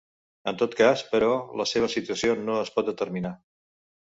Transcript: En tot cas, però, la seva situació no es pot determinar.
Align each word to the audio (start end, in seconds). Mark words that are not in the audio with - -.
En 0.51 0.55
tot 0.61 0.77
cas, 0.79 1.03
però, 1.11 1.27
la 1.61 1.67
seva 1.73 1.91
situació 1.97 2.39
no 2.49 2.57
es 2.63 2.75
pot 2.79 2.91
determinar. 2.91 3.37